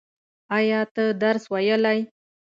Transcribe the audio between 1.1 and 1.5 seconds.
درس